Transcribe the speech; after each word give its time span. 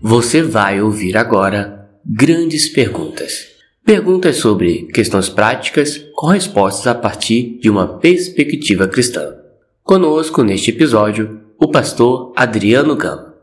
Você 0.00 0.42
vai 0.42 0.80
ouvir 0.80 1.16
agora 1.16 1.90
grandes 2.06 2.68
perguntas. 2.68 3.48
Perguntas 3.84 4.36
sobre 4.36 4.84
questões 4.94 5.28
práticas 5.28 6.00
com 6.14 6.28
respostas 6.28 6.86
a 6.86 6.94
partir 6.94 7.58
de 7.60 7.68
uma 7.68 7.98
perspectiva 7.98 8.86
cristã. 8.86 9.34
Conosco 9.82 10.44
neste 10.44 10.70
episódio, 10.70 11.40
o 11.58 11.68
pastor 11.68 12.32
Adriano 12.36 12.94
Gama. 12.94 13.34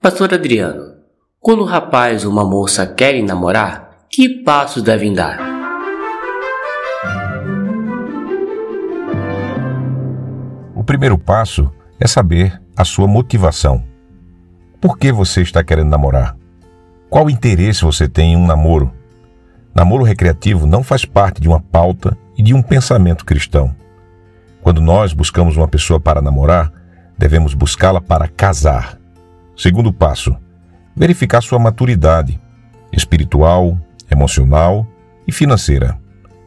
Pastor 0.00 0.34
Adriano, 0.34 0.94
quando 1.38 1.62
um 1.62 1.66
rapaz 1.66 2.24
ou 2.24 2.32
uma 2.32 2.44
moça 2.44 2.84
querem 2.88 3.24
namorar, 3.24 4.06
que 4.10 4.42
passos 4.42 4.82
devem 4.82 5.12
dar? 5.12 5.38
O 10.74 10.82
primeiro 10.82 11.16
passo 11.16 11.70
é 12.00 12.08
saber 12.08 12.60
a 12.76 12.84
sua 12.84 13.06
motivação. 13.06 13.89
Por 14.80 14.96
que 14.96 15.12
você 15.12 15.42
está 15.42 15.62
querendo 15.62 15.90
namorar? 15.90 16.34
Qual 17.10 17.28
interesse 17.28 17.82
você 17.82 18.08
tem 18.08 18.32
em 18.32 18.36
um 18.36 18.46
namoro? 18.46 18.90
Namoro 19.74 20.04
recreativo 20.04 20.66
não 20.66 20.82
faz 20.82 21.04
parte 21.04 21.38
de 21.38 21.48
uma 21.48 21.60
pauta 21.60 22.16
e 22.34 22.42
de 22.42 22.54
um 22.54 22.62
pensamento 22.62 23.26
cristão. 23.26 23.74
Quando 24.62 24.80
nós 24.80 25.12
buscamos 25.12 25.54
uma 25.54 25.68
pessoa 25.68 26.00
para 26.00 26.22
namorar, 26.22 26.72
devemos 27.18 27.52
buscá-la 27.52 28.00
para 28.00 28.26
casar. 28.26 28.96
Segundo 29.54 29.92
passo: 29.92 30.34
verificar 30.96 31.42
sua 31.42 31.58
maturidade 31.58 32.40
espiritual, 32.90 33.76
emocional 34.10 34.86
e 35.26 35.32
financeira. 35.32 35.98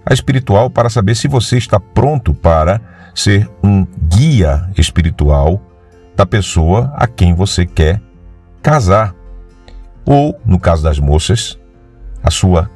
A 0.03 0.11
espiritual 0.11 0.71
para 0.71 0.89
saber 0.89 1.15
se 1.15 1.27
você 1.27 1.59
está 1.59 1.79
pronto 1.79 2.33
para 2.33 2.81
ser 3.13 3.47
um 3.63 3.85
guia 4.09 4.67
espiritual 4.75 5.61
da 6.15 6.25
pessoa 6.25 6.91
a 6.95 7.05
quem 7.05 7.35
você 7.35 7.63
quer 7.63 8.01
casar. 8.63 9.13
Ou, 10.05 10.39
no 10.45 10.57
caso 10.57 10.81
das 10.81 10.97
moças, 10.97 11.59
a 12.23 12.31
sua 12.31 12.69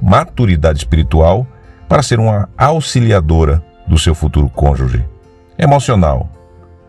maturidade 0.00 0.78
espiritual 0.78 1.46
para 1.88 2.02
ser 2.02 2.20
uma 2.20 2.48
auxiliadora 2.56 3.64
do 3.88 3.98
seu 3.98 4.14
futuro 4.14 4.48
cônjuge. 4.48 5.04
Emocional. 5.58 6.28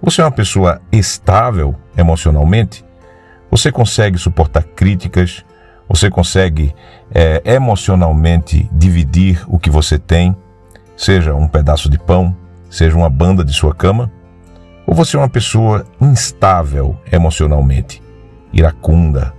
Você 0.02 0.22
é 0.22 0.26
uma 0.26 0.32
pessoa 0.32 0.82
estável 0.92 1.76
emocionalmente? 1.98 2.86
Você 3.50 3.72
consegue 3.72 4.18
suportar 4.18 4.64
críticas? 4.64 5.44
Você 5.88 6.10
consegue 6.10 6.74
é, 7.14 7.42
emocionalmente 7.44 8.70
dividir 8.72 9.44
o 9.48 9.60
que 9.60 9.70
você 9.70 10.00
tem, 10.00 10.36
seja 10.96 11.36
um 11.36 11.48
pedaço 11.48 11.90
de 11.90 12.00
pão, 12.00 12.36
seja 12.70 12.96
uma 12.96 13.10
banda 13.10 13.44
de 13.44 13.54
sua 13.54 13.76
cama? 13.76 14.12
Ou 14.88 14.96
você 14.96 15.18
é 15.18 15.20
uma 15.20 15.30
pessoa 15.30 15.86
instável 16.00 16.98
emocionalmente? 17.12 18.01
Iracunda, 18.54 19.34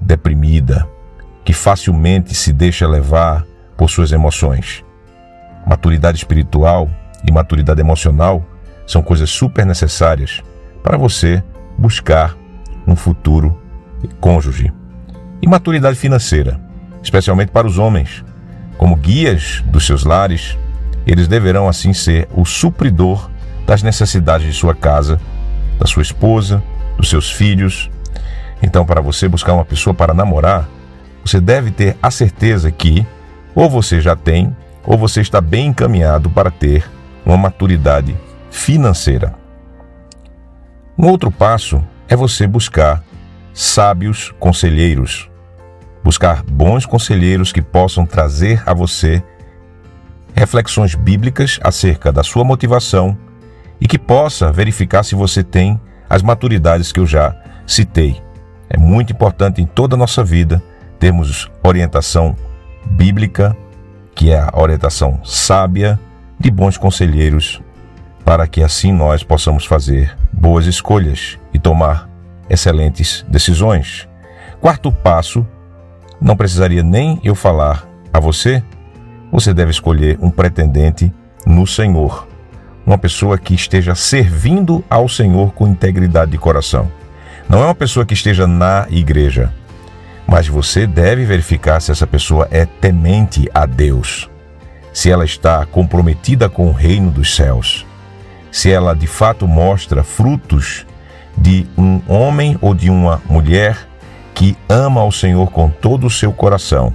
deprimida, 0.00 0.88
que 1.44 1.52
facilmente 1.52 2.34
se 2.34 2.52
deixa 2.52 2.86
levar 2.86 3.44
por 3.76 3.88
suas 3.88 4.12
emoções. 4.12 4.84
Maturidade 5.66 6.18
espiritual 6.18 6.88
e 7.24 7.32
maturidade 7.32 7.80
emocional 7.80 8.44
são 8.86 9.02
coisas 9.02 9.30
super 9.30 9.66
necessárias 9.66 10.42
para 10.82 10.96
você 10.96 11.42
buscar 11.76 12.36
um 12.86 12.96
futuro 12.96 13.60
cônjuge. 14.20 14.72
E 15.40 15.46
maturidade 15.46 15.96
financeira, 15.96 16.60
especialmente 17.02 17.50
para 17.50 17.66
os 17.66 17.78
homens, 17.78 18.24
como 18.76 18.96
guias 18.96 19.62
dos 19.66 19.86
seus 19.86 20.04
lares, 20.04 20.56
eles 21.06 21.28
deverão 21.28 21.68
assim 21.68 21.92
ser 21.92 22.28
o 22.34 22.44
supridor 22.44 23.30
das 23.66 23.82
necessidades 23.82 24.46
de 24.46 24.52
sua 24.52 24.74
casa, 24.74 25.20
da 25.78 25.86
sua 25.86 26.02
esposa, 26.02 26.62
dos 26.96 27.10
seus 27.10 27.30
filhos 27.30 27.90
então, 28.62 28.84
para 28.84 29.00
você 29.00 29.28
buscar 29.28 29.54
uma 29.54 29.64
pessoa 29.64 29.94
para 29.94 30.14
namorar, 30.14 30.68
você 31.24 31.40
deve 31.40 31.70
ter 31.70 31.96
a 32.02 32.10
certeza 32.10 32.70
que 32.70 33.06
ou 33.54 33.68
você 33.68 34.00
já 34.00 34.14
tem, 34.14 34.56
ou 34.84 34.96
você 34.96 35.20
está 35.20 35.40
bem 35.40 35.68
encaminhado 35.68 36.30
para 36.30 36.50
ter 36.50 36.88
uma 37.24 37.36
maturidade 37.36 38.16
financeira. 38.50 39.34
Um 40.96 41.06
outro 41.08 41.30
passo 41.30 41.82
é 42.08 42.16
você 42.16 42.46
buscar 42.46 43.02
sábios 43.52 44.32
conselheiros. 44.38 45.28
Buscar 46.02 46.42
bons 46.44 46.86
conselheiros 46.86 47.52
que 47.52 47.60
possam 47.60 48.06
trazer 48.06 48.62
a 48.64 48.72
você 48.72 49.22
reflexões 50.34 50.94
bíblicas 50.94 51.58
acerca 51.62 52.12
da 52.12 52.22
sua 52.22 52.44
motivação 52.44 53.18
e 53.80 53.86
que 53.86 53.98
possa 53.98 54.52
verificar 54.52 55.02
se 55.02 55.14
você 55.14 55.42
tem 55.42 55.80
as 56.08 56.22
maturidades 56.22 56.92
que 56.92 57.00
eu 57.00 57.06
já 57.06 57.34
citei. 57.66 58.27
É 58.68 58.78
muito 58.78 59.12
importante 59.12 59.62
em 59.62 59.66
toda 59.66 59.94
a 59.94 59.98
nossa 59.98 60.22
vida 60.22 60.62
termos 60.98 61.50
orientação 61.62 62.36
bíblica, 62.84 63.56
que 64.14 64.32
é 64.32 64.38
a 64.38 64.50
orientação 64.54 65.20
sábia 65.24 65.98
de 66.38 66.50
bons 66.50 66.76
conselheiros, 66.76 67.60
para 68.24 68.46
que 68.46 68.62
assim 68.62 68.92
nós 68.92 69.22
possamos 69.22 69.64
fazer 69.64 70.16
boas 70.32 70.66
escolhas 70.66 71.38
e 71.52 71.58
tomar 71.58 72.08
excelentes 72.48 73.24
decisões. 73.28 74.08
Quarto 74.60 74.90
passo, 74.90 75.46
não 76.20 76.36
precisaria 76.36 76.82
nem 76.82 77.20
eu 77.22 77.34
falar 77.34 77.86
a 78.12 78.18
você, 78.18 78.62
você 79.30 79.54
deve 79.54 79.70
escolher 79.70 80.18
um 80.20 80.30
pretendente 80.30 81.12
no 81.46 81.66
Senhor, 81.66 82.26
uma 82.84 82.98
pessoa 82.98 83.38
que 83.38 83.54
esteja 83.54 83.94
servindo 83.94 84.84
ao 84.88 85.08
Senhor 85.08 85.52
com 85.52 85.68
integridade 85.68 86.30
de 86.30 86.38
coração. 86.38 86.90
Não 87.48 87.62
é 87.62 87.64
uma 87.64 87.74
pessoa 87.74 88.04
que 88.04 88.12
esteja 88.12 88.46
na 88.46 88.86
igreja, 88.90 89.50
mas 90.26 90.46
você 90.46 90.86
deve 90.86 91.24
verificar 91.24 91.80
se 91.80 91.90
essa 91.90 92.06
pessoa 92.06 92.46
é 92.50 92.66
temente 92.66 93.48
a 93.54 93.64
Deus, 93.64 94.28
se 94.92 95.10
ela 95.10 95.24
está 95.24 95.64
comprometida 95.64 96.50
com 96.50 96.68
o 96.68 96.72
reino 96.72 97.10
dos 97.10 97.34
céus, 97.34 97.86
se 98.52 98.70
ela 98.70 98.94
de 98.94 99.06
fato 99.06 99.48
mostra 99.48 100.04
frutos 100.04 100.84
de 101.36 101.66
um 101.78 102.02
homem 102.06 102.58
ou 102.60 102.74
de 102.74 102.90
uma 102.90 103.22
mulher 103.26 103.88
que 104.34 104.54
ama 104.68 105.00
ao 105.00 105.10
Senhor 105.10 105.50
com 105.50 105.70
todo 105.70 106.06
o 106.06 106.10
seu 106.10 106.32
coração. 106.32 106.94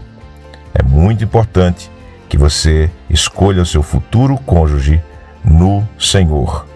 É 0.71 0.83
muito 0.83 1.23
importante 1.23 1.89
que 2.29 2.37
você 2.37 2.91
escolha 3.09 3.61
o 3.61 3.65
seu 3.65 3.81
futuro 3.81 4.37
cônjuge 4.37 5.01
no 5.43 5.87
Senhor. 5.97 6.67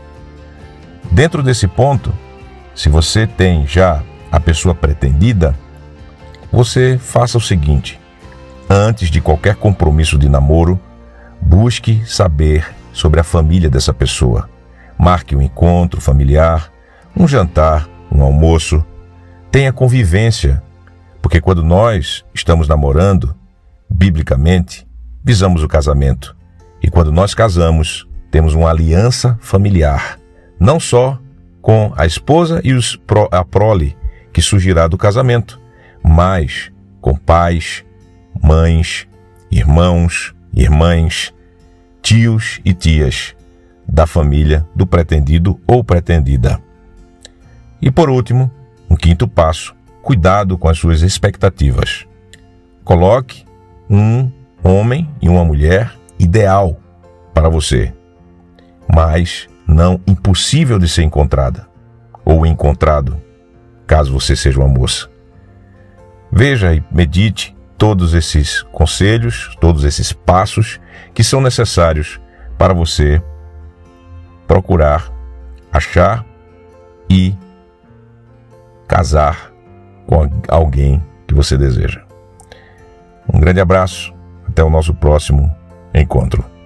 Dentro 1.11 1.43
desse 1.43 1.67
ponto, 1.67 2.11
se 2.77 2.89
você 2.89 3.25
tem 3.25 3.65
já 3.65 4.03
a 4.31 4.39
pessoa 4.39 4.75
pretendida, 4.75 5.57
você 6.51 6.95
faça 7.01 7.35
o 7.35 7.41
seguinte: 7.41 7.99
antes 8.69 9.09
de 9.09 9.19
qualquer 9.19 9.55
compromisso 9.55 10.15
de 10.15 10.29
namoro, 10.29 10.79
busque 11.41 12.03
saber 12.05 12.71
sobre 12.93 13.19
a 13.19 13.23
família 13.23 13.67
dessa 13.67 13.91
pessoa. 13.95 14.47
Marque 14.95 15.35
um 15.35 15.41
encontro 15.41 15.99
familiar, 15.99 16.71
um 17.15 17.27
jantar, 17.27 17.89
um 18.11 18.21
almoço. 18.21 18.85
Tenha 19.51 19.73
convivência, 19.73 20.61
porque 21.19 21.41
quando 21.41 21.63
nós 21.63 22.23
estamos 22.31 22.67
namorando, 22.67 23.35
biblicamente, 23.89 24.87
visamos 25.23 25.63
o 25.63 25.67
casamento. 25.67 26.37
E 26.81 26.91
quando 26.91 27.11
nós 27.11 27.33
casamos, 27.33 28.07
temos 28.29 28.53
uma 28.53 28.69
aliança 28.69 29.35
familiar, 29.41 30.19
não 30.59 30.79
só 30.79 31.19
com 31.67 31.91
a 31.97 32.05
esposa 32.05 32.61
e 32.63 32.71
os, 32.71 32.97
a 33.29 33.43
prole 33.43 33.97
que 34.31 34.41
surgirá 34.41 34.87
do 34.87 34.97
casamento, 34.97 35.59
mas 36.01 36.71
com 37.01 37.13
pais, 37.13 37.83
mães, 38.41 39.05
irmãos, 39.51 40.33
irmãs, 40.55 41.33
tios 42.01 42.61
e 42.63 42.73
tias 42.73 43.35
da 43.85 44.07
família 44.07 44.65
do 44.73 44.87
pretendido 44.87 45.59
ou 45.67 45.83
pretendida. 45.83 46.57
E 47.81 47.91
por 47.91 48.09
último, 48.09 48.49
um 48.89 48.95
quinto 48.95 49.27
passo, 49.27 49.75
cuidado 50.01 50.57
com 50.57 50.69
as 50.69 50.79
suas 50.79 51.01
expectativas. 51.01 52.07
Coloque 52.85 53.43
um 53.89 54.31
homem 54.63 55.09
e 55.21 55.27
uma 55.27 55.43
mulher 55.43 55.93
ideal 56.17 56.79
para 57.33 57.49
você, 57.49 57.93
mas 58.87 59.49
não 59.67 59.99
impossível 60.07 60.79
de 60.79 60.87
ser 60.87 61.03
encontrada 61.03 61.67
ou 62.23 62.45
encontrado, 62.45 63.21
caso 63.85 64.11
você 64.11 64.35
seja 64.35 64.59
uma 64.59 64.67
moça. 64.67 65.09
Veja 66.31 66.73
e 66.73 66.83
medite 66.91 67.55
todos 67.77 68.13
esses 68.13 68.63
conselhos, 68.63 69.55
todos 69.59 69.83
esses 69.83 70.11
passos 70.11 70.79
que 71.13 71.23
são 71.23 71.41
necessários 71.41 72.19
para 72.57 72.73
você 72.73 73.21
procurar, 74.47 75.11
achar 75.71 76.25
e 77.09 77.35
casar 78.87 79.51
com 80.05 80.29
alguém 80.47 81.03
que 81.27 81.33
você 81.33 81.57
deseja. 81.57 82.01
Um 83.31 83.39
grande 83.39 83.59
abraço, 83.59 84.13
até 84.47 84.63
o 84.63 84.69
nosso 84.69 84.93
próximo 84.93 85.53
encontro. 85.93 86.56